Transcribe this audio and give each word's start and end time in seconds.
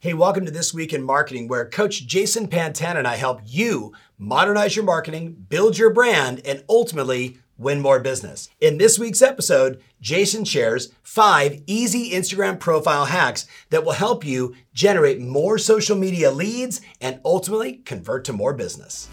Hey, 0.00 0.14
welcome 0.14 0.44
to 0.44 0.52
This 0.52 0.72
Week 0.72 0.92
in 0.92 1.02
Marketing, 1.02 1.48
where 1.48 1.68
Coach 1.68 2.06
Jason 2.06 2.46
Pantana 2.46 3.00
and 3.00 3.08
I 3.08 3.16
help 3.16 3.40
you 3.44 3.92
modernize 4.16 4.76
your 4.76 4.84
marketing, 4.84 5.46
build 5.48 5.76
your 5.76 5.92
brand, 5.92 6.40
and 6.44 6.62
ultimately 6.68 7.38
win 7.56 7.80
more 7.80 7.98
business. 7.98 8.48
In 8.60 8.78
this 8.78 8.96
week's 8.96 9.22
episode, 9.22 9.82
Jason 10.00 10.44
shares 10.44 10.92
five 11.02 11.60
easy 11.66 12.12
Instagram 12.12 12.60
profile 12.60 13.06
hacks 13.06 13.44
that 13.70 13.84
will 13.84 13.90
help 13.90 14.24
you 14.24 14.54
generate 14.72 15.20
more 15.20 15.58
social 15.58 15.96
media 15.96 16.30
leads 16.30 16.80
and 17.00 17.20
ultimately 17.24 17.78
convert 17.78 18.24
to 18.26 18.32
more 18.32 18.54
business. 18.54 19.08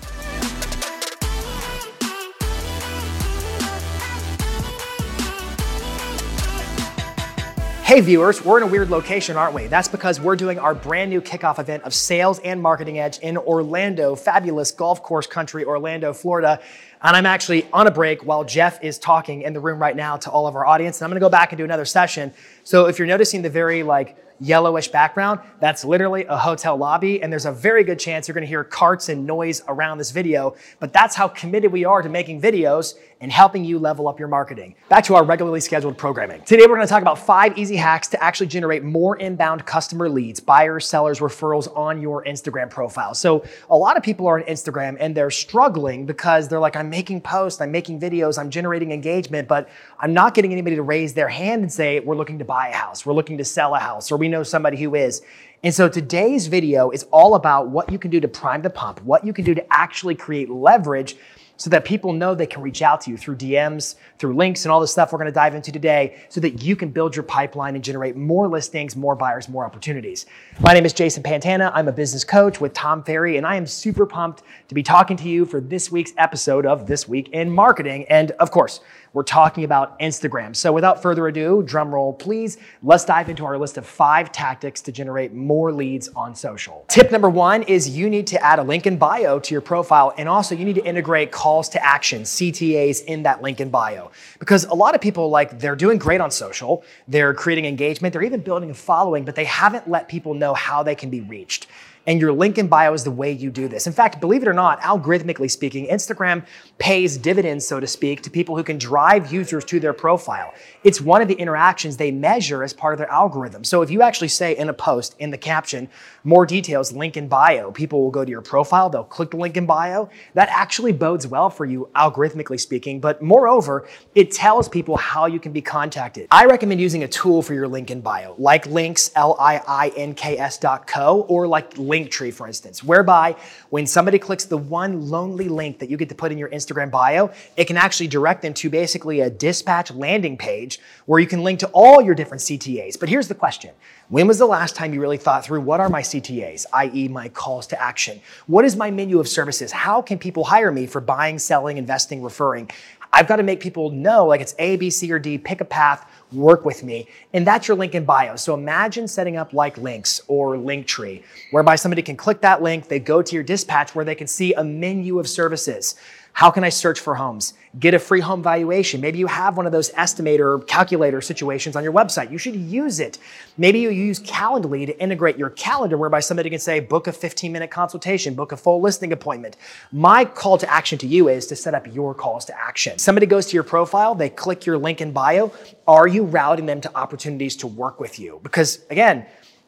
Hey 7.85 8.01
viewers, 8.01 8.43
we're 8.43 8.57
in 8.57 8.63
a 8.63 8.67
weird 8.67 8.89
location, 8.89 9.37
aren't 9.37 9.53
we? 9.53 9.67
That's 9.67 9.87
because 9.87 10.19
we're 10.19 10.35
doing 10.35 10.57
our 10.57 10.73
brand 10.73 11.11
new 11.11 11.21
kickoff 11.21 11.59
event 11.59 11.83
of 11.83 11.93
Sales 11.93 12.39
and 12.39 12.59
Marketing 12.59 12.97
Edge 12.97 13.19
in 13.19 13.37
Orlando, 13.37 14.15
fabulous 14.15 14.71
golf 14.71 15.03
course 15.03 15.27
country, 15.27 15.63
Orlando, 15.63 16.11
Florida. 16.11 16.59
And 17.03 17.15
I'm 17.15 17.27
actually 17.27 17.67
on 17.71 17.85
a 17.85 17.91
break 17.91 18.25
while 18.25 18.43
Jeff 18.43 18.83
is 18.83 18.97
talking 18.97 19.43
in 19.43 19.53
the 19.53 19.59
room 19.59 19.77
right 19.77 19.95
now 19.95 20.17
to 20.17 20.31
all 20.31 20.47
of 20.47 20.55
our 20.55 20.65
audience. 20.65 20.99
And 20.99 21.05
I'm 21.05 21.11
gonna 21.11 21.19
go 21.19 21.29
back 21.29 21.51
and 21.51 21.59
do 21.59 21.63
another 21.63 21.85
session. 21.85 22.33
So 22.63 22.87
if 22.87 22.97
you're 22.97 23.07
noticing 23.07 23.43
the 23.43 23.51
very 23.51 23.83
like 23.83 24.17
yellowish 24.39 24.89
background, 24.89 25.39
that's 25.59 25.85
literally 25.85 26.25
a 26.25 26.37
hotel 26.37 26.77
lobby. 26.77 27.21
And 27.21 27.31
there's 27.31 27.45
a 27.45 27.51
very 27.51 27.83
good 27.83 27.99
chance 27.99 28.27
you're 28.27 28.33
gonna 28.33 28.45
hear 28.45 28.63
carts 28.63 29.09
and 29.09 29.25
noise 29.25 29.61
around 29.67 29.97
this 29.97 30.11
video. 30.11 30.55
But 30.79 30.93
that's 30.93 31.15
how 31.15 31.27
committed 31.27 31.71
we 31.71 31.85
are 31.85 32.01
to 32.01 32.09
making 32.09 32.41
videos 32.41 32.95
and 33.21 33.31
helping 33.31 33.63
you 33.63 33.79
level 33.79 34.07
up 34.07 34.19
your 34.19 34.27
marketing. 34.27 34.75
Back 34.89 35.03
to 35.05 35.15
our 35.15 35.23
regularly 35.23 35.61
scheduled 35.61 35.97
programming. 35.97 36.41
Today, 36.41 36.65
we're 36.67 36.75
gonna 36.75 36.87
talk 36.87 37.01
about 37.01 37.17
five 37.17 37.57
easy 37.57 37.75
hacks 37.75 38.07
to 38.09 38.23
actually 38.23 38.47
generate 38.47 38.83
more 38.83 39.17
inbound 39.17 39.65
customer 39.65 40.09
leads, 40.09 40.39
buyers, 40.39 40.87
sellers, 40.87 41.19
referrals 41.19 41.75
on 41.77 42.01
your 42.01 42.23
Instagram 42.25 42.69
profile. 42.69 43.13
So, 43.13 43.43
a 43.69 43.75
lot 43.75 43.97
of 43.97 44.03
people 44.03 44.27
are 44.27 44.39
on 44.39 44.45
Instagram 44.45 44.97
and 44.99 45.15
they're 45.15 45.31
struggling 45.31 46.05
because 46.05 46.47
they're 46.47 46.59
like, 46.59 46.75
I'm 46.75 46.89
making 46.89 47.21
posts, 47.21 47.61
I'm 47.61 47.71
making 47.71 47.99
videos, 47.99 48.37
I'm 48.37 48.49
generating 48.49 48.91
engagement, 48.91 49.47
but 49.47 49.69
I'm 49.99 50.13
not 50.13 50.33
getting 50.33 50.51
anybody 50.51 50.75
to 50.75 50.83
raise 50.83 51.13
their 51.13 51.29
hand 51.29 51.61
and 51.63 51.71
say, 51.71 51.99
We're 52.01 52.15
looking 52.15 52.39
to 52.39 52.45
buy 52.45 52.69
a 52.69 52.75
house, 52.75 53.05
we're 53.05 53.13
looking 53.13 53.37
to 53.37 53.45
sell 53.45 53.75
a 53.75 53.79
house, 53.79 54.11
or 54.11 54.17
we 54.17 54.24
know 54.29 54.43
somebody 54.43 54.77
who 54.77 54.95
is. 54.95 55.21
And 55.63 55.73
so 55.73 55.89
today's 55.89 56.47
video 56.47 56.91
is 56.91 57.03
all 57.11 57.35
about 57.35 57.69
what 57.69 57.91
you 57.91 57.97
can 57.97 58.11
do 58.11 58.19
to 58.19 58.27
prime 58.27 58.61
the 58.61 58.69
pump, 58.69 59.01
what 59.01 59.25
you 59.25 59.33
can 59.33 59.45
do 59.45 59.55
to 59.55 59.65
actually 59.73 60.15
create 60.15 60.49
leverage 60.49 61.15
so 61.57 61.69
that 61.69 61.85
people 61.85 62.13
know 62.13 62.35
they 62.35 62.45
can 62.45 62.61
reach 62.61 62.81
out 62.81 63.01
to 63.01 63.09
you 63.11 63.17
through 63.17 63.35
DMs, 63.35 63.95
through 64.19 64.35
links, 64.35 64.65
and 64.65 64.71
all 64.71 64.79
the 64.79 64.87
stuff 64.87 65.11
we're 65.11 65.17
gonna 65.17 65.31
dive 65.31 65.55
into 65.55 65.71
today 65.71 66.17
so 66.29 66.41
that 66.41 66.61
you 66.61 66.75
can 66.75 66.89
build 66.89 67.15
your 67.15 67.23
pipeline 67.23 67.75
and 67.75 67.83
generate 67.83 68.15
more 68.15 68.47
listings, 68.47 68.95
more 68.95 69.15
buyers, 69.15 69.47
more 69.47 69.65
opportunities. 69.65 70.25
My 70.59 70.73
name 70.73 70.85
is 70.85 70.93
Jason 70.93 71.23
Pantana. 71.23 71.71
I'm 71.73 71.87
a 71.87 71.93
business 71.93 72.23
coach 72.23 72.59
with 72.59 72.73
Tom 72.73 73.03
Ferry, 73.03 73.37
and 73.37 73.45
I 73.45 73.55
am 73.55 73.65
super 73.65 74.05
pumped 74.05 74.43
to 74.67 74.75
be 74.75 74.83
talking 74.83 75.15
to 75.17 75.29
you 75.29 75.45
for 75.45 75.61
this 75.61 75.91
week's 75.91 76.13
episode 76.17 76.65
of 76.65 76.87
This 76.87 77.07
Week 77.07 77.29
in 77.29 77.49
Marketing. 77.49 78.05
And 78.09 78.31
of 78.31 78.51
course, 78.51 78.81
we're 79.15 79.23
talking 79.23 79.63
about 79.63 79.97
Instagram. 80.01 80.53
So 80.53 80.73
without 80.73 81.01
further 81.01 81.25
ado, 81.27 81.63
drum 81.63 81.95
roll 81.95 82.11
please, 82.11 82.57
let's 82.83 83.05
dive 83.05 83.29
into 83.29 83.45
our 83.45 83.57
list 83.57 83.77
of 83.77 83.85
five 83.85 84.29
tactics 84.33 84.81
to 84.81 84.91
generate 84.91 85.33
more 85.33 85.71
leads 85.71 86.09
on 86.09 86.35
social. 86.35 86.83
Tip 86.89 87.13
number 87.13 87.29
one 87.29 87.63
is 87.63 87.89
you 87.89 88.09
need 88.09 88.27
to 88.27 88.43
add 88.43 88.59
a 88.59 88.63
link 88.63 88.85
in 88.85 88.97
bio 88.97 89.39
to 89.39 89.53
your 89.53 89.61
profile, 89.61 90.13
and 90.17 90.27
also 90.27 90.53
you 90.53 90.65
need 90.65 90.75
to 90.75 90.83
integrate 90.83 91.31
calls 91.31 91.69
to 91.69 91.83
action, 91.83 92.23
CTAs, 92.23 93.05
in 93.05 93.23
that 93.23 93.41
link 93.41 93.61
in 93.61 93.69
bio. 93.69 94.11
Because 94.37 94.65
a 94.65 94.73
lot 94.73 94.95
of 94.95 94.99
people, 94.99 95.29
like, 95.29 95.59
they're 95.59 95.77
doing 95.77 95.97
great 95.97 96.19
on 96.19 96.29
social, 96.29 96.83
they're 97.07 97.33
creating 97.33 97.63
engagement, 97.65 98.11
they're 98.11 98.21
even 98.21 98.41
building 98.41 98.69
a 98.69 98.73
following, 98.73 99.23
but 99.23 99.35
they 99.35 99.45
haven't 99.45 99.89
let 99.89 100.09
people 100.09 100.33
know 100.33 100.53
how 100.53 100.83
they 100.83 100.93
can 100.93 101.09
be 101.09 101.21
reached 101.21 101.67
and 102.07 102.21
your 102.21 102.33
link 102.33 102.57
in 102.57 102.67
bio 102.67 102.93
is 102.93 103.03
the 103.03 103.11
way 103.11 103.31
you 103.31 103.49
do 103.49 103.67
this. 103.67 103.87
In 103.87 103.93
fact, 103.93 104.19
believe 104.21 104.41
it 104.41 104.47
or 104.47 104.53
not, 104.53 104.79
algorithmically 104.81 105.49
speaking, 105.49 105.87
Instagram 105.87 106.45
pays 106.77 107.17
dividends, 107.17 107.67
so 107.67 107.79
to 107.79 107.87
speak, 107.87 108.21
to 108.21 108.29
people 108.29 108.55
who 108.55 108.63
can 108.63 108.77
drive 108.77 109.31
users 109.31 109.65
to 109.65 109.79
their 109.79 109.93
profile. 109.93 110.53
It's 110.83 111.01
one 111.01 111.21
of 111.21 111.27
the 111.27 111.35
interactions 111.35 111.97
they 111.97 112.11
measure 112.11 112.63
as 112.63 112.73
part 112.73 112.93
of 112.93 112.99
their 112.99 113.11
algorithm. 113.11 113.63
So 113.63 113.81
if 113.81 113.89
you 113.89 114.01
actually 114.01 114.27
say 114.27 114.55
in 114.55 114.69
a 114.69 114.73
post, 114.73 115.15
in 115.19 115.31
the 115.31 115.37
caption, 115.37 115.89
more 116.23 116.45
details, 116.45 116.91
link 116.91 117.17
in 117.17 117.27
bio, 117.27 117.71
people 117.71 118.01
will 118.01 118.11
go 118.11 118.23
to 118.23 118.31
your 118.31 118.41
profile, 118.41 118.89
they'll 118.89 119.03
click 119.03 119.31
the 119.31 119.37
link 119.37 119.57
in 119.57 119.65
bio. 119.65 120.09
That 120.33 120.49
actually 120.49 120.91
bodes 120.91 121.27
well 121.27 121.49
for 121.49 121.65
you, 121.65 121.89
algorithmically 121.95 122.59
speaking. 122.59 122.99
But 122.99 123.21
moreover, 123.21 123.87
it 124.13 124.31
tells 124.31 124.69
people 124.69 124.97
how 124.97 125.25
you 125.25 125.39
can 125.39 125.51
be 125.51 125.61
contacted. 125.61 126.27
I 126.31 126.45
recommend 126.45 126.81
using 126.81 127.03
a 127.03 127.07
tool 127.07 127.41
for 127.41 127.53
your 127.53 127.67
link 127.67 127.91
in 127.91 128.01
bio, 128.01 128.35
like 128.37 128.65
links, 128.67 129.11
L 129.15 129.35
I 129.39 129.61
I 129.67 129.91
N 129.95 130.13
K 130.13 130.37
S 130.37 130.57
dot 130.57 130.87
co, 130.87 131.21
or 131.21 131.47
like 131.47 131.77
Linktree, 131.95 132.33
for 132.33 132.45
instance, 132.45 132.83
whereby 132.83 133.35
when 133.69 133.87
somebody 133.87 134.19
clicks 134.19 134.43
the 134.45 134.57
one 134.57 135.09
lonely 135.09 135.47
link 135.47 135.79
that 135.79 135.89
you 135.89 135.95
get 135.95 136.09
to 136.09 136.15
put 136.15 136.31
in 136.31 136.37
your 136.37 136.49
Instagram 136.49 136.91
bio, 136.91 137.31
it 137.55 137.65
can 137.65 137.77
actually 137.77 138.07
direct 138.07 138.41
them 138.41 138.53
to 138.55 138.69
basically 138.69 139.21
a 139.21 139.29
dispatch 139.29 139.91
landing 139.91 140.37
page 140.37 140.79
where 141.05 141.21
you 141.21 141.27
can 141.27 141.43
link 141.43 141.59
to 141.59 141.67
all 141.67 142.01
your 142.01 142.13
different 142.13 142.41
CTAs. 142.41 142.99
But 142.99 143.07
here's 143.07 143.29
the 143.29 143.35
question. 143.35 143.71
When 144.09 144.27
was 144.27 144.37
the 144.37 144.45
last 144.45 144.75
time 144.75 144.93
you 144.93 144.99
really 144.99 145.17
thought 145.17 145.45
through 145.45 145.61
what 145.61 145.79
are 145.79 145.89
my 145.89 146.01
CTAs, 146.01 146.65
i.e., 146.73 147.07
my 147.07 147.29
calls 147.29 147.65
to 147.67 147.81
action? 147.81 148.19
What 148.47 148.65
is 148.65 148.75
my 148.75 148.91
menu 148.91 149.19
of 149.19 149.27
services? 149.27 149.71
How 149.71 150.01
can 150.01 150.19
people 150.19 150.43
hire 150.43 150.71
me 150.71 150.85
for 150.85 150.99
buying, 150.99 151.39
selling, 151.39 151.77
investing, 151.77 152.21
referring? 152.21 152.69
I've 153.15 153.27
got 153.29 153.37
to 153.37 153.43
make 153.43 153.61
people 153.61 153.91
know 153.91 154.25
like 154.25 154.41
it's 154.41 154.53
A, 154.59 154.75
B, 154.75 154.89
C, 154.89 155.09
or 155.11 155.19
D, 155.19 155.37
pick 155.37 155.61
a 155.61 155.65
path, 155.65 156.05
work 156.35 156.65
with 156.65 156.83
me. 156.83 157.07
And 157.33 157.47
that's 157.47 157.67
your 157.67 157.77
link 157.77 157.95
in 157.95 158.05
bio. 158.05 158.35
So 158.35 158.53
imagine 158.53 159.07
setting 159.07 159.37
up 159.37 159.53
like 159.53 159.77
Liinks 159.77 160.21
or 160.27 160.55
Linktree, 160.55 161.23
whereby 161.51 161.75
somebody 161.75 162.01
can 162.01 162.15
click 162.17 162.41
that 162.41 162.61
link, 162.61 162.87
they 162.87 162.99
go 162.99 163.21
to 163.21 163.35
your 163.35 163.43
dispatch 163.43 163.95
where 163.95 164.05
they 164.05 164.15
can 164.15 164.27
see 164.27 164.53
a 164.53 164.63
menu 164.63 165.19
of 165.19 165.27
services. 165.27 165.95
How 166.35 166.51
can 166.51 166.65
I 166.65 166.69
search 166.69 166.99
for 166.99 167.15
homes? 167.15 167.53
Get 167.79 167.93
a 167.93 167.99
free 167.99 168.19
home 168.19 168.43
valuation. 168.43 168.99
Maybe 168.99 169.19
you 169.19 169.27
have 169.27 169.55
one 169.55 169.65
of 169.65 169.71
those 169.71 169.91
estimator 169.91 170.67
calculator 170.67 171.21
situations 171.21 171.77
on 171.77 171.83
your 171.85 171.93
website. 171.93 172.29
You 172.29 172.37
should 172.37 172.57
use 172.57 172.99
it. 172.99 173.19
Maybe 173.57 173.79
you 173.79 173.89
use 173.89 174.19
Calendly 174.19 174.85
to 174.85 175.01
integrate 175.01 175.37
your 175.37 175.51
calendar 175.51 175.97
whereby 175.97 176.19
somebody 176.19 176.49
can 176.49 176.59
say, 176.59 176.81
book 176.81 177.07
a 177.07 177.13
15 177.13 177.53
minute 177.53 177.71
consultation, 177.71 178.35
book 178.35 178.51
a 178.51 178.57
full 178.57 178.81
listing 178.81 179.13
appointment. 179.13 179.55
My 179.93 180.25
call 180.25 180.57
to 180.57 180.69
action 180.69 180.97
to 180.99 181.07
you 181.07 181.29
is 181.29 181.47
to 181.47 181.55
set 181.55 181.73
up 181.73 181.87
your 181.95 182.13
calls 182.13 182.43
to 182.45 182.59
action. 182.59 182.99
Somebody 182.99 183.27
goes 183.27 183.45
to 183.45 183.53
your 183.53 183.63
profile, 183.63 184.13
they 184.13 184.27
click 184.27 184.65
your 184.65 184.77
link 184.77 184.99
in 184.99 185.13
bio. 185.13 185.53
Are 185.87 186.05
you 186.05 186.25
routing 186.25 186.65
them 186.65 186.81
to 186.81 186.97
opportunities 186.97 187.55
to 187.57 187.67
work 187.67 188.01
with 188.01 188.19
you? 188.19 188.41
Because 188.43 188.85
again, 188.89 189.25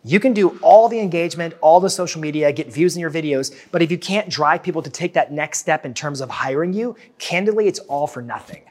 you 0.08 0.22
can 0.22 0.34
do 0.34 0.58
all 0.62 0.88
the 0.88 1.00
engagement, 1.00 1.54
all 1.60 1.82
the 1.82 1.90
social 1.90 2.22
media, 2.22 2.52
get 2.54 2.72
views 2.72 2.96
in 2.96 3.02
your 3.02 3.12
videos, 3.12 3.54
but 3.72 3.82
if 3.82 3.92
you 3.92 3.98
can't 3.98 4.30
drive 4.30 4.64
people 4.64 4.82
to 4.82 4.90
take 4.90 5.14
that 5.14 5.34
next 5.34 5.60
step 5.60 5.86
in 5.86 5.94
terms 5.94 6.22
of 6.22 6.30
hiring 6.30 6.72
you, 6.72 6.96
candidly, 7.20 7.68
it's 7.68 7.80
all 7.80 8.08
for 8.08 8.22
nothing. 8.22 8.64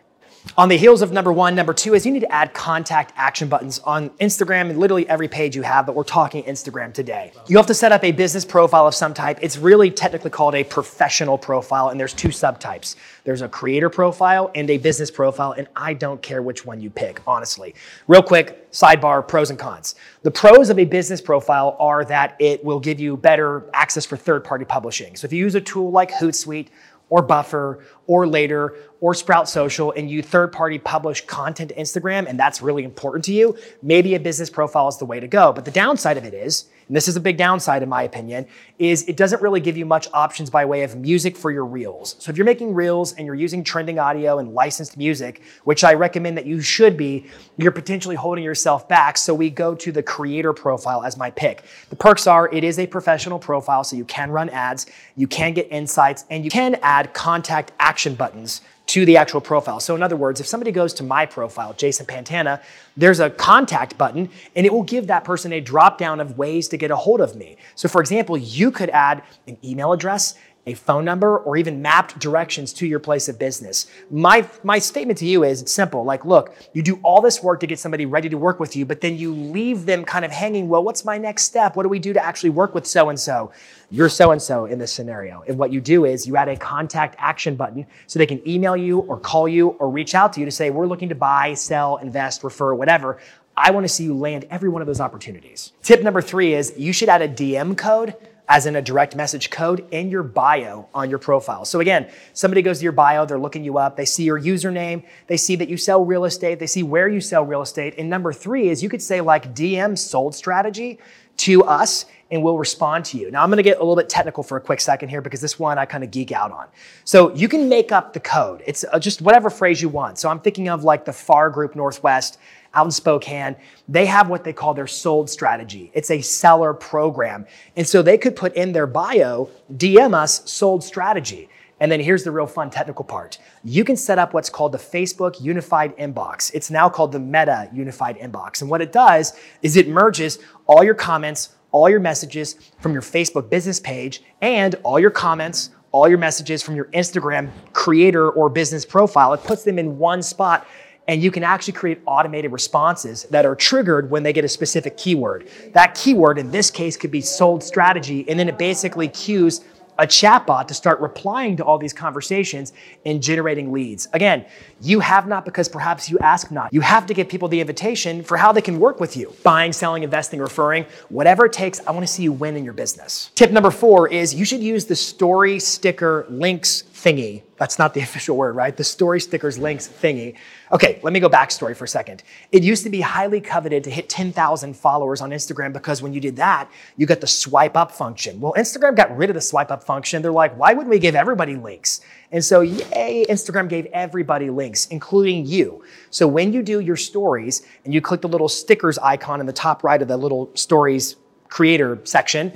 On 0.57 0.69
the 0.69 0.77
heels 0.77 1.03
of 1.03 1.13
number 1.13 1.33
one, 1.33 1.55
number 1.55 1.75
two 1.75 1.95
is 1.95 2.07
you 2.07 2.13
need 2.13 2.21
to 2.21 2.33
add 2.33 2.55
contact 2.55 3.13
action 3.17 3.49
buttons 3.49 3.79
on 3.81 4.09
Instagram 4.21 4.71
and 4.71 4.79
literally 4.79 5.07
every 5.09 5.29
page 5.29 5.55
you 5.55 5.63
have, 5.63 5.85
but 5.85 5.95
we're 5.95 6.05
talking 6.05 6.43
Instagram 6.45 6.95
today. 6.95 7.33
You 7.47 7.57
have 7.59 7.67
to 7.67 7.75
set 7.75 7.93
up 7.93 8.05
a 8.05 8.13
business 8.13 8.45
profile 8.45 8.87
of 8.87 8.95
some 8.95 9.13
type. 9.13 9.39
It's 9.43 9.59
really 9.59 9.91
technically 9.91 10.31
called 10.31 10.55
a 10.55 10.65
professional 10.65 11.37
profile, 11.37 11.89
and 11.89 12.01
there's 12.01 12.15
two 12.15 12.29
subtypes. 12.29 12.97
There's 13.25 13.43
a 13.43 13.49
creator 13.49 13.91
profile 13.91 14.51
and 14.55 14.71
a 14.71 14.79
business 14.79 15.11
profile, 15.11 15.53
and 15.53 15.69
I 15.77 15.93
don't 15.93 16.23
care 16.23 16.43
which 16.43 16.65
one 16.65 16.81
you 16.81 16.89
pick, 16.89 17.21
honestly. 17.27 17.75
Real 18.09 18.23
quick, 18.23 18.71
sidebar 18.73 19.27
pros 19.27 19.51
and 19.51 19.59
cons. 19.59 19.95
The 20.23 20.31
pros 20.31 20.71
of 20.71 20.79
a 20.79 20.85
business 20.85 21.21
profile 21.21 21.77
are 21.79 22.05
that 22.07 22.37
it 22.39 22.65
will 22.65 22.81
give 22.81 22.99
you 22.99 23.17
better 23.17 23.65
access 23.75 24.07
for 24.07 24.17
third 24.17 24.45
party 24.45 24.65
publishing. 24.65 25.17
So 25.17 25.27
if 25.27 25.33
you 25.33 25.39
use 25.39 25.55
a 25.55 25.61
tool 25.61 25.91
like 25.91 26.11
Hootsuite 26.13 26.69
or 27.09 27.23
Buffer 27.23 27.85
or 28.07 28.27
Later 28.27 28.75
or 29.01 29.15
Sprout 29.15 29.49
Social 29.49 29.93
and 29.93 30.11
you 30.11 30.23
third 30.23 30.53
party 30.53 30.79
publish 30.79 31.25
content 31.27 31.71
to 31.71 31.77
Instagram 31.77 32.27
and 32.27 32.39
that's 32.39 32.61
really 32.61 32.85
important 32.85 33.25
to 33.27 33.33
you, 33.33 33.57
maybe 33.83 34.15
a 34.15 34.21
business 34.21 34.51
profile 34.51 34.89
is 34.89 34.97
the 34.97 35.05
way 35.05 35.21
to 35.21 35.29
go. 35.29 35.53
But 35.53 35.65
the 35.65 35.71
downside 35.71 36.17
of 36.17 36.25
it 36.25 36.35
is, 36.35 36.67
and 36.89 36.97
this 36.97 37.09
is 37.09 37.17
a 37.17 37.21
big 37.21 37.37
downside 37.37 37.83
in 37.83 37.89
my 37.89 38.03
opinion, 38.03 38.47
is 38.79 39.03
it 39.09 39.17
doesn't 39.17 39.43
really 39.43 39.61
give 39.61 39.77
you 39.77 39.85
much 39.85 40.09
options 40.13 40.51
by 40.51 40.65
way 40.65 40.83
of 40.83 40.97
music 40.97 41.37
for 41.37 41.51
your 41.51 41.65
reels. 41.65 42.17
So 42.19 42.31
if 42.31 42.37
you're 42.37 42.47
making 42.47 42.75
reels 42.75 43.15
and 43.15 43.27
you're 43.27 43.35
using 43.35 43.65
trending 43.65 43.99
audio 43.99 44.39
and 44.39 44.55
licensed 44.55 44.97
music, 44.97 45.43
which 45.65 45.83
I 45.83 45.95
recommend 45.95 46.37
that 46.39 46.47
you 46.47 46.61
should 46.61 46.97
be, 46.97 47.27
you're 47.57 47.73
potentially 47.73 48.17
holding 48.17 48.45
yourself 48.45 48.89
back. 48.89 49.19
So 49.19 49.35
we 49.35 49.51
go 49.51 49.75
to 49.75 49.91
the 49.91 50.03
creator 50.03 50.53
profile 50.53 51.03
as 51.03 51.17
my 51.17 51.31
pick. 51.31 51.65
The 51.91 51.97
perks 51.97 52.27
are 52.27 52.53
it 52.53 52.63
is 52.63 52.79
a 52.79 52.87
professional 52.87 53.39
profile, 53.39 53.83
so 53.83 53.97
you 53.97 54.05
can 54.05 54.31
run 54.31 54.49
ads, 54.51 54.87
you 55.17 55.27
can 55.27 55.55
get 55.55 55.69
insights, 55.71 56.25
and 56.31 56.45
you 56.45 56.51
can 56.51 56.77
add 56.83 57.15
contact 57.15 57.73
action 57.81 58.15
buttons 58.15 58.61
to 58.87 59.05
the 59.05 59.17
actual 59.17 59.41
profile. 59.41 59.81
So, 59.81 59.95
in 59.95 60.03
other 60.03 60.17
words, 60.17 60.41
if 60.41 60.47
somebody 60.47 60.71
goes 60.71 60.95
to 60.95 61.03
my 61.03 61.27
profile, 61.27 61.73
Jason 61.75 62.07
Pantana, 62.07 62.63
there's 62.97 63.21
a 63.21 63.31
contact 63.31 63.99
button 63.99 64.31
and 64.55 64.65
it 64.65 64.73
will 64.73 64.85
give 64.85 65.09
that 65.09 65.25
person 65.25 65.53
a 65.53 65.61
drop 65.61 65.99
down 65.99 66.21
of 66.21 66.39
ways 66.39 66.69
to 66.69 66.77
get 66.77 66.91
a 66.91 66.97
hold 66.97 67.21
of 67.21 67.35
me. 67.35 67.57
So, 67.75 67.89
for 67.89 68.01
example, 68.01 68.37
you 68.37 68.71
could 68.71 68.91
add 68.91 69.23
an 69.49 69.59
email 69.65 69.93
address 69.93 70.35
a 70.67 70.75
phone 70.75 71.05
number, 71.05 71.39
or 71.39 71.57
even 71.57 71.81
mapped 71.81 72.19
directions 72.19 72.73
to 72.73 72.87
your 72.87 72.99
place 72.99 73.29
of 73.29 73.39
business. 73.39 73.87
My, 74.11 74.49
my 74.65 74.81
statement 74.81 75.19
to 75.21 75.27
you 75.27 75.45
is 75.45 75.63
it's 75.63 75.71
simple. 75.71 76.05
Like, 76.05 76.25
look, 76.25 76.55
you 76.73 76.83
do 76.83 76.99
all 77.05 77.21
this 77.21 77.41
work 77.41 77.61
to 77.61 77.69
get 77.69 77.79
somebody 77.79 78.05
ready 78.05 78.29
to 78.29 78.37
work 78.37 78.59
with 78.59 78.75
you, 78.75 78.85
but 78.85 79.01
then 79.01 79.17
you 79.17 79.33
leave 79.33 79.87
them 79.87 80.05
kind 80.05 80.25
of 80.25 80.33
hanging. 80.33 80.69
Well, 80.69 80.83
what's 80.83 81.05
my 81.05 81.19
next 81.19 81.45
step? 81.45 81.77
What 81.77 81.85
do 81.85 81.89
we 81.89 82.01
do 82.01 82.13
to 82.13 82.25
actually 82.25 82.51
work 82.51 82.75
with 82.75 82.85
so 82.85 83.11
and 83.11 83.19
so? 83.19 83.53
You're 83.93 84.09
so 84.09 84.33
and 84.33 84.43
so 84.43 84.65
in 84.65 84.81
this 84.81 84.93
scenario. 84.93 85.45
And 85.47 85.57
what 85.57 85.73
you 85.73 85.81
do 85.81 86.05
is 86.05 86.27
you 86.27 86.37
add 86.37 86.49
a 86.49 86.57
contact 86.57 87.15
action 87.19 87.55
button 87.55 87.87
so 88.09 88.19
they 88.19 88.27
can 88.27 88.47
email 88.49 88.77
you 88.77 88.99
or 89.01 89.21
call 89.21 89.47
you 89.47 89.69
or 89.69 89.89
reach 89.89 90.17
out 90.17 90.33
to 90.33 90.41
you 90.41 90.47
to 90.47 90.53
say, 90.53 90.71
we're 90.71 90.89
looking 90.89 91.09
to 91.11 91.15
buy, 91.15 91.55
sell, 91.55 91.99
invest, 91.99 92.43
refer, 92.43 92.75
whatever. 92.75 93.19
I 93.57 93.71
want 93.71 93.85
to 93.85 93.89
see 93.89 94.05
you 94.05 94.15
land 94.15 94.47
every 94.51 94.69
one 94.69 94.83
of 94.83 94.87
those 94.87 95.01
opportunities. 95.01 95.73
Tip 95.83 96.03
number 96.03 96.21
three 96.21 96.55
is 96.55 96.75
you 96.77 96.93
should 96.93 97.09
add 97.09 97.23
a 97.23 97.29
DM 97.29 97.79
code 97.79 98.15
as 98.49 98.67
in 98.67 98.77
a 98.77 98.83
direct 98.83 99.17
message 99.17 99.51
code 99.51 99.87
in 99.91 100.09
your 100.09 100.23
bio 100.23 100.89
on 100.95 101.11
your 101.11 101.19
profile. 101.19 101.65
So 101.65 101.81
again, 101.81 102.09
somebody 102.33 102.63
goes 102.63 102.79
to 102.79 102.85
your 102.85 102.93
bio, 102.93 103.27
they're 103.27 103.39
looking 103.39 103.65
you 103.65 103.79
up, 103.79 103.97
they 103.97 104.05
see 104.05 104.25
your 104.25 104.41
username, 104.41 105.05
they 105.27 105.37
see 105.37 105.57
that 105.57 105.69
you 105.69 105.77
sell 105.77 106.05
real 106.05 106.25
estate, 106.25 106.59
they 106.59 106.67
see 106.67 106.83
where 106.83 107.09
you 107.09 107.21
sell 107.21 107.45
real 107.45 107.63
estate. 107.63 107.95
And 107.99 108.09
number 108.09 108.33
three 108.33 108.69
is 108.69 108.83
you 108.83 108.89
could 108.89 109.03
say 109.03 109.21
like 109.21 109.55
DM 109.55 109.99
sold 109.99 110.35
strategy 110.35 110.99
to 111.39 111.65
us 111.65 112.07
and 112.31 112.43
we'll 112.43 112.59
respond 112.59 113.05
to 113.07 113.19
you. 113.19 113.31
Now 113.31 113.43
I'm 113.43 113.51
going 113.51 113.59
to 113.59 113.63
get 113.63 113.77
a 113.77 113.81
little 113.81 113.97
bit 113.97 114.09
technical 114.09 114.43
for 114.43 114.57
a 114.57 114.61
quick 114.61 114.81
second 114.81 115.09
here 115.09 115.21
because 115.21 115.41
this 115.41 115.59
one 115.59 115.79
I 115.79 115.85
kind 115.85 116.03
of 116.03 116.11
geek 116.11 116.33
out 116.33 116.51
on. 116.51 116.67
So 117.05 117.35
you 117.35 117.49
can 117.49 117.69
make 117.69 117.93
up 117.93 118.13
the 118.13 118.21
code. 118.21 118.63
It's 118.67 118.85
uh, 118.93 118.99
just 118.99 119.23
whatever 119.23 119.51
phrase 119.51 119.81
you 119.81 119.89
want. 119.89 120.19
So 120.19 120.29
I'm 120.29 120.41
thinking 120.41 120.69
of 120.69 120.83
like 120.83 121.05
the 121.05 121.13
FAR 121.13 121.51
Group 121.51 121.77
Northwest 121.77 122.39
out 122.77 122.85
in 122.85 122.91
Spokane, 122.91 123.57
they 123.89 124.07
have 124.07 124.29
what 124.29 124.45
they 124.45 124.53
call 124.53 124.75
their 124.75 124.87
sold 124.87 125.31
strategy. 125.31 125.91
It's 125.95 126.11
a 126.11 126.21
seller 126.21 126.75
program. 126.75 127.47
And 127.75 127.89
so 127.89 128.03
they 128.03 128.19
could 128.19 128.37
put 128.37 128.55
in 128.55 128.73
their 128.73 128.87
bio, 128.87 129.51
DM 129.73 130.15
us 130.15 130.49
sold 130.51 130.85
strategy. 130.85 131.49
And 131.81 131.91
then 131.91 132.01
here's 132.01 132.23
the 132.23 132.31
real 132.31 132.47
fun 132.47 132.71
technical 132.71 133.05
part. 133.05 133.39
You 133.65 133.85
can 133.85 133.97
set 133.97 134.19
up 134.19 134.33
what's 134.33 134.49
called 134.49 134.73
the 134.73 134.79
Facebook 134.79 135.41
Unified 135.41 135.97
Inbox. 135.97 136.51
It's 136.55 136.71
now 136.71 136.89
called 136.89 137.13
the 137.13 137.19
Meta 137.19 137.69
Unified 137.73 138.19
Inbox. 138.19 138.61
And 138.61 138.71
what 138.71 138.81
it 138.81 138.93
does 138.93 139.39
is 139.63 139.77
it 139.77 139.89
merges 139.89 140.39
all 140.67 140.85
your 140.85 140.95
comments, 140.95 141.55
all 141.73 141.89
your 141.89 142.01
messages 142.01 142.57
from 142.81 142.93
your 142.93 143.03
Facebook 143.03 143.51
business 143.51 143.81
page, 143.81 144.23
and 144.41 144.75
all 144.85 144.99
your 144.99 145.11
comments, 145.11 145.71
all 145.93 146.09
your 146.09 146.19
messages 146.19 146.63
from 146.63 146.77
your 146.77 146.87
Instagram 146.87 147.51
creator 147.73 148.31
or 148.31 148.49
business 148.49 148.85
profile. 148.85 149.35
It 149.35 149.43
puts 149.45 149.63
them 149.63 149.79
in 149.79 149.99
one 149.99 150.23
spot 150.23 150.67
and 151.09 151.23
you 151.23 151.31
can 151.31 151.45
actually 151.45 151.75
create 151.75 152.01
automated 152.07 152.53
responses 152.53 153.25
that 153.25 153.47
are 153.47 153.55
triggered 153.55 154.11
when 154.11 154.23
they 154.23 154.33
get 154.33 154.45
a 154.45 154.49
specific 154.49 154.97
keyword. 154.97 155.49
That 155.73 155.95
keyword 155.95 156.39
in 156.39 156.51
this 156.51 156.71
case 156.71 156.97
could 156.97 157.11
be 157.11 157.21
sold 157.21 157.63
strategy, 157.63 158.29
and 158.29 158.39
then 158.39 158.49
it 158.49 158.59
basically 158.59 159.09
cues 159.09 159.63
a 159.99 160.07
chatbot 160.07 160.67
to 160.69 160.75
start 160.75 161.01
replying 161.01 161.57
to 161.57 161.65
all 161.65 161.79
these 161.79 161.93
conversations 161.93 162.73
and 163.05 163.23
generating 163.23 163.73
leads. 163.73 164.09
Again, 164.13 164.45
you 164.81 165.01
have 165.01 165.27
not 165.27 165.45
because 165.45 165.69
perhaps 165.69 166.11
you 166.11 166.19
ask 166.19 166.51
not. 166.51 166.73
You 166.73 166.83
have 166.83 167.07
to 167.07 167.15
give 167.15 167.29
people 167.29 167.49
the 167.49 167.61
invitation 167.61 168.23
for 168.23 168.37
how 168.37 168.53
they 168.53 168.61
can 168.61 168.79
work 168.79 169.01
with 169.01 169.17
you. 169.17 169.35
Buying, 169.43 169.73
selling, 169.73 170.03
investing, 170.03 170.41
referring, 170.41 170.85
whatever 171.09 171.47
it 171.47 171.53
takes, 171.53 171.81
I 171.87 171.93
wanna 171.93 172.07
see 172.07 172.23
you 172.23 172.33
win 172.33 172.57
in 172.57 172.65
your 172.65 172.75
business. 172.75 173.31
Tip 173.35 173.51
number 173.51 173.71
four 173.71 174.09
is 174.09 174.35
you 174.35 174.45
should 174.45 174.61
use 174.61 174.85
the 174.85 174.97
story 174.97 175.59
sticker 175.59 176.27
links 176.29 176.83
thingy. 177.07 177.43
That's 177.57 177.79
not 177.79 177.95
the 177.95 178.01
official 178.09 178.37
word, 178.37 178.57
right? 178.57 178.77
The 178.77 178.85
story 178.85 179.21
stickers 179.21 179.59
links 179.59 179.87
thingy. 179.87 180.37
Okay, 180.73 180.99
let 181.03 181.13
me 181.13 181.21
go 181.21 181.29
backstory 181.29 181.77
for 181.77 181.85
a 181.85 181.89
second. 181.89 182.25
It 182.51 182.65
used 182.65 182.83
to 182.83 182.91
be 182.91 183.01
highly 183.01 183.41
coveted 183.41 183.85
to 183.85 183.91
hit 183.91 184.09
10,000 184.09 184.75
followers 184.75 185.21
on 185.21 185.31
Instagram 185.31 185.73
because 185.73 186.03
when 186.03 186.13
you 186.13 186.21
did 186.21 186.37
that, 186.37 186.69
you 186.97 187.07
got 187.07 187.21
the 187.21 187.27
swipe 187.27 187.77
up 187.77 187.93
function. 187.93 188.41
Well, 188.41 188.55
Instagram 188.57 188.97
got 188.97 189.17
rid 189.17 189.31
of 189.31 189.35
the 189.35 189.41
swipe 189.41 189.71
up 189.71 189.85
function. 189.85 190.21
They're 190.21 190.33
like, 190.33 190.59
why 190.59 190.73
wouldn't 190.73 190.91
we 190.91 190.99
give 190.99 191.15
everybody 191.15 191.55
links? 191.55 192.01
And 192.33 192.45
so, 192.45 192.63
yay, 192.63 193.25
Instagram 193.29 193.69
gave 193.69 193.87
everybody 193.87 194.51
links, 194.51 194.87
including 194.87 195.47
you. 195.47 195.85
So 196.11 196.27
when 196.27 196.53
you 196.53 196.63
do 196.63 196.81
your 196.81 196.97
stories 196.97 197.63
and 197.85 197.95
you 197.95 198.01
click 198.01 198.21
the 198.21 198.29
little 198.29 198.49
stickers 198.49 198.99
icon 198.99 199.39
in 199.39 199.47
the 199.47 199.53
top 199.53 199.85
right 199.85 200.03
of 200.03 200.09
the 200.09 200.17
little 200.17 200.51
stories 200.55 201.15
creator 201.49 202.01
section, 202.03 202.53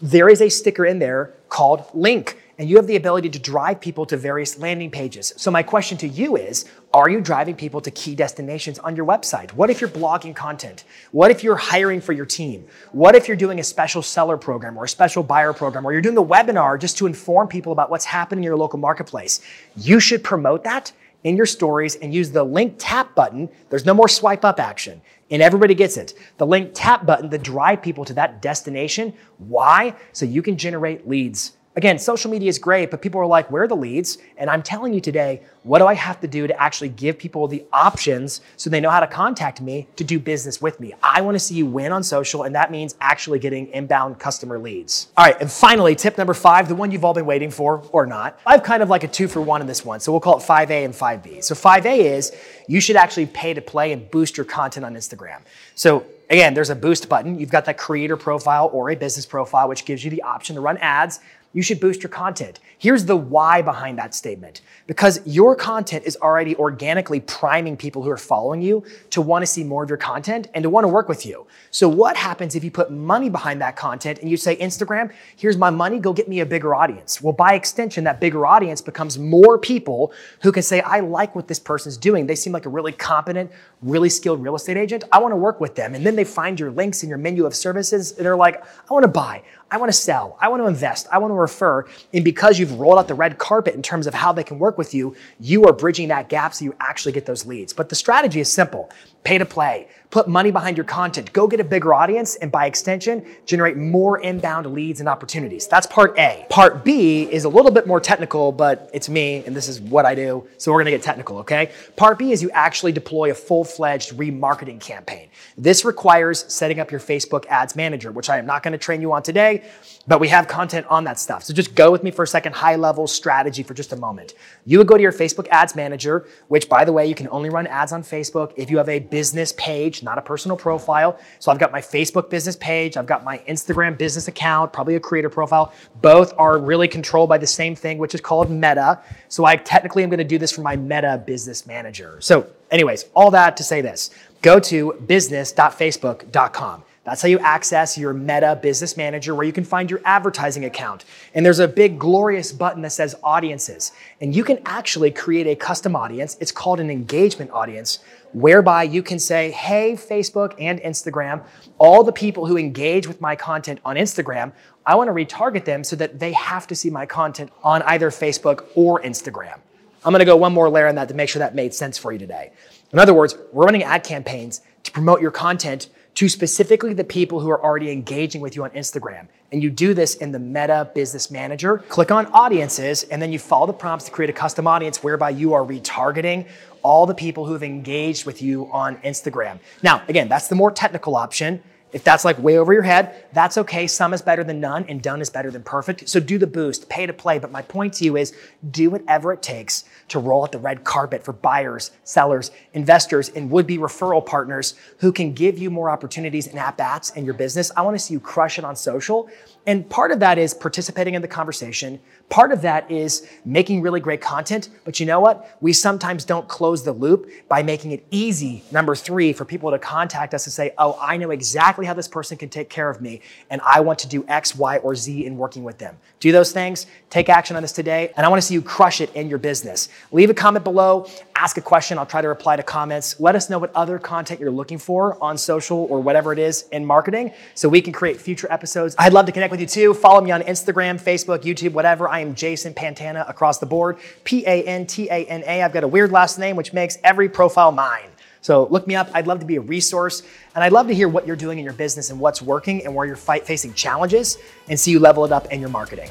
there 0.00 0.28
is 0.28 0.40
a 0.40 0.48
sticker 0.48 0.86
in 0.86 1.00
there 1.00 1.34
called 1.48 1.84
link 1.92 2.38
and 2.58 2.68
you 2.68 2.76
have 2.76 2.88
the 2.88 2.96
ability 2.96 3.30
to 3.30 3.38
drive 3.38 3.80
people 3.80 4.04
to 4.06 4.16
various 4.16 4.58
landing 4.58 4.90
pages. 4.90 5.32
So 5.36 5.50
my 5.50 5.62
question 5.62 5.96
to 5.98 6.08
you 6.08 6.36
is, 6.36 6.64
are 6.92 7.08
you 7.08 7.20
driving 7.20 7.54
people 7.54 7.80
to 7.80 7.90
key 7.92 8.16
destinations 8.16 8.80
on 8.80 8.96
your 8.96 9.06
website? 9.06 9.52
What 9.52 9.70
if 9.70 9.80
you're 9.80 9.88
blogging 9.88 10.34
content? 10.34 10.84
What 11.12 11.30
if 11.30 11.44
you're 11.44 11.56
hiring 11.56 12.00
for 12.00 12.12
your 12.12 12.26
team? 12.26 12.66
What 12.90 13.14
if 13.14 13.28
you're 13.28 13.36
doing 13.36 13.60
a 13.60 13.64
special 13.64 14.02
seller 14.02 14.36
program 14.36 14.76
or 14.76 14.84
a 14.84 14.88
special 14.88 15.22
buyer 15.22 15.52
program 15.52 15.86
or 15.86 15.92
you're 15.92 16.00
doing 16.00 16.18
a 16.18 16.24
webinar 16.24 16.80
just 16.80 16.98
to 16.98 17.06
inform 17.06 17.46
people 17.46 17.72
about 17.72 17.90
what's 17.90 18.04
happening 18.04 18.42
in 18.42 18.48
your 18.48 18.56
local 18.56 18.78
marketplace? 18.78 19.40
You 19.76 20.00
should 20.00 20.24
promote 20.24 20.64
that 20.64 20.92
in 21.24 21.36
your 21.36 21.46
stories 21.46 21.94
and 21.96 22.12
use 22.12 22.30
the 22.30 22.44
link 22.44 22.74
tap 22.78 23.14
button. 23.14 23.48
There's 23.70 23.86
no 23.86 23.94
more 23.94 24.08
swipe 24.08 24.44
up 24.44 24.58
action. 24.58 25.00
And 25.30 25.42
everybody 25.42 25.74
gets 25.74 25.96
it. 25.96 26.14
The 26.38 26.46
link 26.46 26.70
tap 26.74 27.04
button 27.04 27.28
to 27.30 27.38
drive 27.38 27.82
people 27.82 28.04
to 28.06 28.14
that 28.14 28.40
destination. 28.40 29.12
Why? 29.36 29.94
So 30.12 30.24
you 30.24 30.42
can 30.42 30.56
generate 30.56 31.06
leads 31.06 31.57
Again, 31.78 31.96
social 32.00 32.28
media 32.28 32.48
is 32.48 32.58
great, 32.58 32.90
but 32.90 33.00
people 33.00 33.20
are 33.20 33.26
like, 33.26 33.52
where 33.52 33.62
are 33.62 33.68
the 33.68 33.76
leads? 33.76 34.18
And 34.36 34.50
I'm 34.50 34.64
telling 34.64 34.92
you 34.92 35.00
today, 35.00 35.42
what 35.62 35.78
do 35.78 35.86
I 35.86 35.94
have 35.94 36.20
to 36.22 36.26
do 36.26 36.48
to 36.48 36.60
actually 36.60 36.88
give 36.88 37.16
people 37.16 37.46
the 37.46 37.64
options 37.72 38.40
so 38.56 38.68
they 38.68 38.80
know 38.80 38.90
how 38.90 38.98
to 38.98 39.06
contact 39.06 39.60
me 39.60 39.86
to 39.94 40.02
do 40.02 40.18
business 40.18 40.60
with 40.60 40.80
me? 40.80 40.92
I 41.04 41.20
want 41.20 41.36
to 41.36 41.38
see 41.38 41.54
you 41.54 41.66
win 41.66 41.92
on 41.92 42.02
social, 42.02 42.42
and 42.42 42.52
that 42.56 42.72
means 42.72 42.96
actually 43.00 43.38
getting 43.38 43.68
inbound 43.68 44.18
customer 44.18 44.58
leads. 44.58 45.12
All 45.16 45.24
right, 45.24 45.40
and 45.40 45.48
finally, 45.48 45.94
tip 45.94 46.18
number 46.18 46.34
five, 46.34 46.66
the 46.66 46.74
one 46.74 46.90
you've 46.90 47.04
all 47.04 47.14
been 47.14 47.26
waiting 47.26 47.52
for 47.52 47.80
or 47.92 48.06
not. 48.06 48.40
I 48.44 48.54
have 48.54 48.64
kind 48.64 48.82
of 48.82 48.88
like 48.88 49.04
a 49.04 49.08
two 49.08 49.28
for 49.28 49.40
one 49.40 49.60
in 49.60 49.68
this 49.68 49.84
one, 49.84 50.00
so 50.00 50.10
we'll 50.10 50.20
call 50.20 50.38
it 50.38 50.42
5A 50.42 50.84
and 50.84 50.92
5B. 50.92 51.44
So 51.44 51.54
5A 51.54 51.96
is 51.96 52.36
you 52.66 52.80
should 52.80 52.96
actually 52.96 53.26
pay 53.26 53.54
to 53.54 53.62
play 53.62 53.92
and 53.92 54.10
boost 54.10 54.36
your 54.36 54.46
content 54.46 54.84
on 54.84 54.96
Instagram. 54.96 55.42
So 55.76 56.04
again, 56.28 56.54
there's 56.54 56.70
a 56.70 56.76
boost 56.76 57.08
button. 57.08 57.38
You've 57.38 57.50
got 57.50 57.64
that 57.66 57.78
creator 57.78 58.16
profile 58.16 58.68
or 58.72 58.90
a 58.90 58.96
business 58.96 59.26
profile, 59.26 59.68
which 59.68 59.84
gives 59.84 60.04
you 60.04 60.10
the 60.10 60.22
option 60.22 60.56
to 60.56 60.60
run 60.60 60.76
ads 60.78 61.20
you 61.52 61.62
should 61.62 61.80
boost 61.80 62.02
your 62.02 62.10
content. 62.10 62.60
Here's 62.78 63.04
the 63.04 63.16
why 63.16 63.60
behind 63.60 63.98
that 63.98 64.14
statement. 64.14 64.60
Because 64.86 65.20
your 65.26 65.56
content 65.56 66.04
is 66.06 66.16
already 66.16 66.54
organically 66.56 67.18
priming 67.20 67.76
people 67.76 68.02
who 68.02 68.10
are 68.10 68.16
following 68.16 68.62
you 68.62 68.84
to 69.10 69.20
want 69.20 69.42
to 69.42 69.46
see 69.46 69.64
more 69.64 69.82
of 69.82 69.90
your 69.90 69.98
content 69.98 70.46
and 70.54 70.62
to 70.62 70.70
want 70.70 70.84
to 70.84 70.88
work 70.88 71.08
with 71.08 71.26
you. 71.26 71.46
So 71.72 71.88
what 71.88 72.16
happens 72.16 72.54
if 72.54 72.62
you 72.62 72.70
put 72.70 72.90
money 72.90 73.28
behind 73.28 73.60
that 73.60 73.76
content 73.76 74.20
and 74.20 74.30
you 74.30 74.36
say, 74.36 74.56
Instagram, 74.56 75.12
here's 75.36 75.56
my 75.56 75.70
money, 75.70 75.98
go 75.98 76.12
get 76.12 76.28
me 76.28 76.40
a 76.40 76.46
bigger 76.46 76.74
audience? 76.74 77.20
Well, 77.20 77.32
by 77.32 77.54
extension, 77.54 78.04
that 78.04 78.20
bigger 78.20 78.46
audience 78.46 78.80
becomes 78.80 79.18
more 79.18 79.58
people 79.58 80.12
who 80.42 80.52
can 80.52 80.62
say, 80.62 80.80
I 80.80 81.00
like 81.00 81.34
what 81.34 81.48
this 81.48 81.58
person's 81.58 81.96
doing. 81.96 82.26
They 82.26 82.36
seem 82.36 82.52
like 82.52 82.64
a 82.64 82.70
really 82.70 82.92
competent, 82.92 83.50
really 83.82 84.08
skilled 84.08 84.42
real 84.42 84.54
estate 84.54 84.76
agent. 84.76 85.02
I 85.10 85.18
want 85.18 85.32
to 85.32 85.36
work 85.36 85.60
with 85.60 85.74
them. 85.74 85.94
And 85.94 86.06
then 86.06 86.14
they 86.14 86.24
find 86.24 86.58
your 86.58 86.70
links 86.70 87.02
in 87.02 87.08
your 87.08 87.18
menu 87.18 87.44
of 87.44 87.54
services 87.54 88.12
and 88.12 88.24
they're 88.24 88.36
like, 88.36 88.62
I 88.88 88.92
want 88.92 89.02
to 89.02 89.08
buy. 89.08 89.42
I 89.70 89.76
want 89.76 89.90
to 89.90 89.98
sell. 89.98 90.38
I 90.40 90.48
want 90.48 90.62
to 90.62 90.66
invest. 90.66 91.08
I 91.12 91.18
want 91.18 91.30
to 91.30 91.34
refer. 91.34 91.86
And 92.14 92.24
because 92.24 92.58
you've 92.58 92.67
rolled 92.72 92.98
out 92.98 93.08
the 93.08 93.14
red 93.14 93.38
carpet 93.38 93.74
in 93.74 93.82
terms 93.82 94.06
of 94.06 94.14
how 94.14 94.32
they 94.32 94.44
can 94.44 94.58
work 94.58 94.78
with 94.78 94.94
you, 94.94 95.16
you 95.40 95.64
are 95.64 95.72
bridging 95.72 96.08
that 96.08 96.28
gap 96.28 96.54
so 96.54 96.64
you 96.64 96.74
actually 96.80 97.12
get 97.12 97.26
those 97.26 97.46
leads. 97.46 97.72
But 97.72 97.88
the 97.88 97.94
strategy 97.94 98.40
is 98.40 98.50
simple 98.50 98.90
pay 99.24 99.36
to 99.36 99.44
play, 99.44 99.86
put 100.10 100.26
money 100.26 100.50
behind 100.50 100.76
your 100.76 100.84
content, 100.84 101.30
go 101.34 101.46
get 101.46 101.60
a 101.60 101.64
bigger 101.64 101.92
audience, 101.92 102.36
and 102.36 102.50
by 102.50 102.64
extension, 102.64 103.22
generate 103.44 103.76
more 103.76 104.20
inbound 104.20 104.66
leads 104.72 105.00
and 105.00 105.08
opportunities. 105.08 105.68
That's 105.68 105.86
part 105.86 106.18
A. 106.18 106.46
Part 106.48 106.82
B 106.82 107.24
is 107.30 107.44
a 107.44 107.48
little 107.48 107.70
bit 107.70 107.86
more 107.86 108.00
technical, 108.00 108.50
but 108.50 108.88
it's 108.94 109.10
me 109.10 109.44
and 109.44 109.54
this 109.54 109.68
is 109.68 109.82
what 109.82 110.06
I 110.06 110.14
do. 110.14 110.48
So 110.56 110.72
we're 110.72 110.78
gonna 110.78 110.92
get 110.92 111.02
technical, 111.02 111.38
okay? 111.38 111.72
Part 111.96 112.18
B 112.18 112.32
is 112.32 112.42
you 112.42 112.50
actually 112.52 112.92
deploy 112.92 113.30
a 113.30 113.34
full 113.34 113.64
fledged 113.64 114.16
remarketing 114.16 114.80
campaign. 114.80 115.28
This 115.58 115.84
requires 115.84 116.50
setting 116.50 116.80
up 116.80 116.90
your 116.90 117.00
Facebook 117.00 117.44
ads 117.46 117.76
manager, 117.76 118.10
which 118.10 118.30
I 118.30 118.38
am 118.38 118.46
not 118.46 118.62
gonna 118.62 118.78
train 118.78 119.02
you 119.02 119.12
on 119.12 119.22
today, 119.22 119.62
but 120.06 120.20
we 120.20 120.28
have 120.28 120.48
content 120.48 120.86
on 120.88 121.04
that 121.04 121.18
stuff. 121.18 121.44
So 121.44 121.52
just 121.52 121.74
go 121.74 121.90
with 121.90 122.02
me 122.02 122.10
for 122.10 122.22
a 122.22 122.26
second, 122.26 122.54
high 122.58 122.74
level 122.74 123.06
strategy 123.06 123.62
for 123.62 123.72
just 123.72 123.92
a 123.92 123.96
moment. 123.96 124.34
You 124.64 124.78
would 124.78 124.88
go 124.88 124.96
to 124.96 125.02
your 125.02 125.12
Facebook 125.12 125.46
ads 125.48 125.76
manager, 125.76 126.26
which 126.48 126.68
by 126.68 126.84
the 126.84 126.92
way, 126.92 127.06
you 127.06 127.14
can 127.14 127.28
only 127.30 127.50
run 127.50 127.68
ads 127.68 127.92
on 127.92 128.02
Facebook 128.02 128.52
if 128.56 128.68
you 128.68 128.78
have 128.78 128.88
a 128.88 128.98
business 128.98 129.52
page, 129.56 130.02
not 130.02 130.18
a 130.18 130.22
personal 130.22 130.56
profile. 130.56 131.18
So 131.38 131.52
I've 131.52 131.60
got 131.60 131.70
my 131.70 131.80
Facebook 131.80 132.30
business 132.30 132.56
page, 132.56 132.96
I've 132.96 133.06
got 133.06 133.22
my 133.22 133.38
Instagram 133.48 133.96
business 133.96 134.26
account, 134.26 134.72
probably 134.72 134.96
a 134.96 135.00
creator 135.00 135.30
profile. 135.30 135.72
Both 136.02 136.34
are 136.36 136.58
really 136.58 136.88
controlled 136.88 137.28
by 137.28 137.38
the 137.38 137.46
same 137.46 137.76
thing, 137.76 137.96
which 137.98 138.14
is 138.14 138.20
called 138.20 138.50
Meta. 138.50 139.00
So 139.28 139.44
I 139.44 139.54
technically 139.54 140.02
am 140.02 140.10
going 140.10 140.18
to 140.18 140.24
do 140.24 140.38
this 140.38 140.50
for 140.50 140.62
my 140.62 140.74
Meta 140.74 141.22
business 141.24 141.64
manager. 141.64 142.18
So, 142.20 142.48
anyways, 142.72 143.04
all 143.14 143.30
that 143.30 143.56
to 143.58 143.62
say 143.62 143.80
this 143.80 144.10
go 144.42 144.58
to 144.60 144.94
business.facebook.com. 145.06 146.82
That's 147.08 147.22
how 147.22 147.28
you 147.28 147.38
access 147.38 147.96
your 147.96 148.12
Meta 148.12 148.58
Business 148.60 148.96
Manager 148.96 149.34
where 149.34 149.46
you 149.46 149.52
can 149.52 149.64
find 149.64 149.90
your 149.90 150.02
advertising 150.04 150.66
account. 150.66 151.06
And 151.34 151.44
there's 151.44 151.58
a 151.58 151.66
big 151.66 151.98
glorious 151.98 152.52
button 152.52 152.82
that 152.82 152.90
says 152.90 153.16
audiences. 153.22 153.92
And 154.20 154.36
you 154.36 154.44
can 154.44 154.58
actually 154.66 155.10
create 155.10 155.46
a 155.46 155.56
custom 155.56 155.96
audience. 155.96 156.36
It's 156.38 156.52
called 156.52 156.80
an 156.80 156.90
engagement 156.90 157.50
audience 157.50 158.00
whereby 158.34 158.82
you 158.82 159.02
can 159.02 159.18
say, 159.18 159.50
hey, 159.52 159.94
Facebook 159.94 160.54
and 160.58 160.80
Instagram, 160.80 161.42
all 161.78 162.04
the 162.04 162.12
people 162.12 162.44
who 162.44 162.58
engage 162.58 163.06
with 163.06 163.22
my 163.22 163.34
content 163.34 163.80
on 163.86 163.96
Instagram, 163.96 164.52
I 164.84 164.94
want 164.94 165.08
to 165.08 165.14
retarget 165.14 165.64
them 165.64 165.84
so 165.84 165.96
that 165.96 166.18
they 166.18 166.32
have 166.32 166.66
to 166.66 166.74
see 166.74 166.90
my 166.90 167.06
content 167.06 167.50
on 167.62 167.80
either 167.82 168.10
Facebook 168.10 168.66
or 168.74 169.00
Instagram. 169.00 169.58
I'm 170.04 170.12
going 170.12 170.20
to 170.20 170.26
go 170.26 170.36
one 170.36 170.52
more 170.52 170.68
layer 170.68 170.88
on 170.88 170.94
that 170.96 171.08
to 171.08 171.14
make 171.14 171.30
sure 171.30 171.40
that 171.40 171.54
made 171.54 171.72
sense 171.72 171.96
for 171.96 172.12
you 172.12 172.18
today. 172.18 172.52
In 172.92 172.98
other 172.98 173.14
words, 173.14 173.34
we're 173.52 173.64
running 173.64 173.82
ad 173.82 174.04
campaigns 174.04 174.60
to 174.84 174.92
promote 174.92 175.20
your 175.20 175.30
content 175.30 175.88
to 176.18 176.28
specifically 176.28 176.92
the 176.92 177.04
people 177.04 177.38
who 177.38 177.48
are 177.48 177.62
already 177.62 177.92
engaging 177.92 178.40
with 178.40 178.56
you 178.56 178.64
on 178.64 178.70
Instagram. 178.70 179.28
And 179.52 179.62
you 179.62 179.70
do 179.70 179.94
this 179.94 180.16
in 180.16 180.32
the 180.32 180.38
Meta 180.40 180.90
Business 180.92 181.30
Manager. 181.30 181.78
Click 181.88 182.10
on 182.10 182.26
audiences, 182.32 183.04
and 183.04 183.22
then 183.22 183.30
you 183.30 183.38
follow 183.38 183.68
the 183.68 183.72
prompts 183.72 184.06
to 184.06 184.10
create 184.10 184.28
a 184.28 184.32
custom 184.32 184.66
audience 184.66 185.00
whereby 185.00 185.30
you 185.30 185.54
are 185.54 185.62
retargeting 185.62 186.48
all 186.82 187.06
the 187.06 187.14
people 187.14 187.46
who 187.46 187.52
have 187.52 187.62
engaged 187.62 188.26
with 188.26 188.42
you 188.42 188.68
on 188.72 188.96
Instagram. 189.02 189.60
Now, 189.84 190.02
again, 190.08 190.28
that's 190.28 190.48
the 190.48 190.56
more 190.56 190.72
technical 190.72 191.14
option. 191.14 191.62
If 191.92 192.04
that's 192.04 192.24
like 192.24 192.38
way 192.38 192.58
over 192.58 192.72
your 192.72 192.82
head, 192.82 193.24
that's 193.32 193.56
okay. 193.58 193.86
Some 193.86 194.12
is 194.12 194.20
better 194.20 194.44
than 194.44 194.60
none, 194.60 194.84
and 194.88 195.02
done 195.02 195.20
is 195.20 195.30
better 195.30 195.50
than 195.50 195.62
perfect. 195.62 196.08
So 196.08 196.20
do 196.20 196.38
the 196.38 196.46
boost, 196.46 196.88
pay 196.88 197.06
to 197.06 197.12
play. 197.12 197.38
But 197.38 197.50
my 197.50 197.62
point 197.62 197.94
to 197.94 198.04
you 198.04 198.16
is 198.16 198.34
do 198.70 198.90
whatever 198.90 199.32
it 199.32 199.42
takes 199.42 199.84
to 200.08 200.18
roll 200.18 200.42
out 200.42 200.52
the 200.52 200.58
red 200.58 200.84
carpet 200.84 201.24
for 201.24 201.32
buyers, 201.32 201.90
sellers, 202.04 202.50
investors, 202.74 203.30
and 203.30 203.50
would 203.50 203.66
be 203.66 203.78
referral 203.78 204.24
partners 204.24 204.74
who 204.98 205.12
can 205.12 205.32
give 205.32 205.58
you 205.58 205.70
more 205.70 205.90
opportunities 205.90 206.46
and 206.46 206.58
at 206.58 206.76
bats 206.76 207.10
in 207.10 207.24
your 207.24 207.34
business. 207.34 207.72
I 207.76 207.82
want 207.82 207.94
to 207.94 207.98
see 207.98 208.14
you 208.14 208.20
crush 208.20 208.58
it 208.58 208.64
on 208.64 208.76
social. 208.76 209.28
And 209.66 209.88
part 209.88 210.12
of 210.12 210.20
that 210.20 210.38
is 210.38 210.54
participating 210.54 211.14
in 211.14 211.22
the 211.22 211.28
conversation. 211.28 212.00
Part 212.30 212.52
of 212.52 212.62
that 212.62 212.90
is 212.90 213.28
making 213.44 213.82
really 213.82 214.00
great 214.00 214.20
content. 214.20 214.70
But 214.84 214.98
you 214.98 215.06
know 215.06 215.20
what? 215.20 215.56
We 215.60 215.72
sometimes 215.74 216.24
don't 216.24 216.48
close 216.48 216.84
the 216.84 216.92
loop 216.92 217.30
by 217.48 217.62
making 217.62 217.92
it 217.92 218.06
easy, 218.10 218.62
number 218.72 218.94
three, 218.94 219.32
for 219.32 219.44
people 219.44 219.70
to 219.70 219.78
contact 219.78 220.32
us 220.32 220.46
and 220.46 220.52
say, 220.52 220.72
oh, 220.78 220.98
I 221.00 221.16
know 221.16 221.30
exactly 221.78 221.86
how 221.86 221.94
this 221.94 222.08
person 222.08 222.36
can 222.36 222.48
take 222.48 222.68
care 222.68 222.90
of 222.90 223.00
me, 223.00 223.20
and 223.50 223.60
I 223.64 223.80
want 223.80 224.00
to 224.00 224.08
do 224.08 224.24
X, 224.28 224.56
Y, 224.56 224.78
or 224.78 224.94
Z 224.94 225.24
in 225.24 225.36
working 225.36 225.62
with 225.64 225.78
them. 225.78 225.96
Do 226.20 226.32
those 226.32 226.50
things, 226.52 226.86
take 227.08 227.28
action 227.28 227.56
on 227.56 227.62
this 227.62 227.72
today, 227.72 228.12
and 228.16 228.26
I 228.26 228.28
want 228.28 228.42
to 228.42 228.46
see 228.46 228.54
you 228.54 228.62
crush 228.62 229.00
it 229.00 229.14
in 229.14 229.28
your 229.28 229.38
business. 229.38 229.88
Leave 230.10 230.30
a 230.30 230.34
comment 230.34 230.64
below, 230.64 231.06
ask 231.36 231.56
a 231.56 231.60
question. 231.60 231.98
I'll 231.98 232.06
try 232.06 232.20
to 232.20 232.28
reply 232.28 232.56
to 232.56 232.64
comments. 232.64 233.20
Let 233.20 233.36
us 233.36 233.48
know 233.48 233.60
what 233.60 233.70
other 233.76 233.98
content 233.98 234.40
you're 234.40 234.50
looking 234.50 234.78
for 234.78 235.16
on 235.22 235.38
social 235.38 235.86
or 235.88 236.00
whatever 236.02 236.32
it 236.32 236.40
is 236.40 236.66
in 236.72 236.84
marketing 236.84 237.32
so 237.54 237.68
we 237.68 237.80
can 237.80 237.92
create 237.92 238.20
future 238.20 238.50
episodes. 238.50 238.96
I'd 238.98 239.12
love 239.12 239.26
to 239.26 239.32
connect 239.32 239.52
with 239.52 239.60
you 239.60 239.66
too. 239.66 239.94
Follow 239.94 240.20
me 240.20 240.32
on 240.32 240.42
Instagram, 240.42 241.00
Facebook, 241.00 241.42
YouTube, 241.42 241.72
whatever. 241.72 242.08
I 242.08 242.20
am 242.20 242.34
Jason 242.34 242.74
Pantana 242.74 243.24
across 243.28 243.58
the 243.58 243.66
board. 243.66 243.98
P 244.24 244.44
A 244.46 244.64
N 244.64 244.86
T 244.86 245.08
A 245.10 245.24
N 245.26 245.44
A. 245.46 245.62
I've 245.62 245.72
got 245.72 245.84
a 245.84 245.88
weird 245.88 246.10
last 246.10 246.38
name, 246.38 246.56
which 246.56 246.72
makes 246.72 246.98
every 247.04 247.28
profile 247.28 247.70
mine. 247.70 248.10
So 248.40 248.66
look 248.70 248.86
me 248.86 248.96
up. 248.96 249.10
I'd 249.14 249.26
love 249.26 249.40
to 249.40 249.46
be 249.46 249.56
a 249.56 249.60
resource. 249.60 250.22
And 250.54 250.62
I'd 250.64 250.72
love 250.72 250.86
to 250.88 250.94
hear 250.94 251.08
what 251.08 251.26
you're 251.26 251.36
doing 251.36 251.58
in 251.58 251.64
your 251.64 251.74
business 251.74 252.10
and 252.10 252.20
what's 252.20 252.40
working 252.40 252.84
and 252.84 252.94
where 252.94 253.06
you're 253.06 253.16
fight 253.16 253.46
facing 253.46 253.74
challenges 253.74 254.38
and 254.68 254.78
see 254.78 254.90
you 254.90 254.98
level 254.98 255.24
it 255.24 255.32
up 255.32 255.52
in 255.52 255.60
your 255.60 255.70
marketing. 255.70 256.10